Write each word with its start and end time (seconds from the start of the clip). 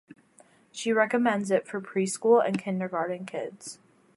She 0.71 0.91
recommends 0.91 1.51
it 1.51 1.67
for 1.67 1.79
preschool 1.79 2.43
and 2.43 2.57
kindergarten 2.59 3.23
kids. 3.23 3.77